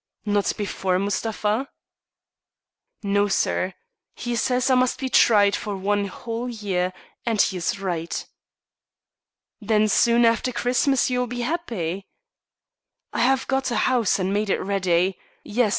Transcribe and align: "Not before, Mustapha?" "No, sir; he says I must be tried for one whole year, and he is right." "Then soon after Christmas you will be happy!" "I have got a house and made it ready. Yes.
"Not 0.25 0.53
before, 0.57 0.97
Mustapha?" 0.97 1.69
"No, 3.03 3.27
sir; 3.27 3.75
he 4.15 4.35
says 4.35 4.71
I 4.71 4.73
must 4.73 4.99
be 4.99 5.09
tried 5.09 5.55
for 5.55 5.77
one 5.77 6.05
whole 6.07 6.49
year, 6.49 6.91
and 7.23 7.39
he 7.39 7.57
is 7.57 7.77
right." 7.79 8.25
"Then 9.59 9.87
soon 9.87 10.25
after 10.25 10.51
Christmas 10.51 11.11
you 11.11 11.19
will 11.19 11.27
be 11.27 11.41
happy!" 11.41 12.07
"I 13.13 13.19
have 13.19 13.45
got 13.45 13.69
a 13.69 13.75
house 13.85 14.17
and 14.17 14.33
made 14.33 14.49
it 14.49 14.59
ready. 14.59 15.19
Yes. 15.43 15.69